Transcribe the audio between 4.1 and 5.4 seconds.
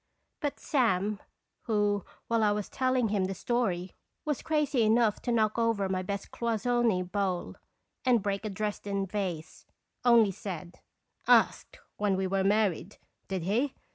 was crazy enough to